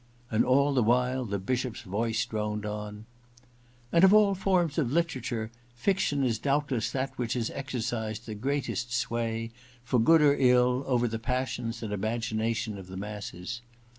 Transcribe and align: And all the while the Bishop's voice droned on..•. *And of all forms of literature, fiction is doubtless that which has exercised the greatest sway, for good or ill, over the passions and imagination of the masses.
And 0.31 0.43
all 0.43 0.73
the 0.73 0.81
while 0.81 1.25
the 1.25 1.37
Bishop's 1.37 1.81
voice 1.81 2.25
droned 2.25 2.65
on..•. 2.65 2.93
*And 3.91 4.03
of 4.03 4.11
all 4.15 4.33
forms 4.33 4.79
of 4.79 4.91
literature, 4.91 5.51
fiction 5.75 6.23
is 6.23 6.39
doubtless 6.39 6.89
that 6.89 7.15
which 7.19 7.33
has 7.33 7.51
exercised 7.51 8.25
the 8.25 8.33
greatest 8.33 8.91
sway, 8.91 9.51
for 9.83 9.99
good 9.99 10.23
or 10.23 10.35
ill, 10.37 10.83
over 10.87 11.07
the 11.07 11.19
passions 11.19 11.83
and 11.83 11.93
imagination 11.93 12.79
of 12.79 12.87
the 12.87 12.97
masses. 12.97 13.61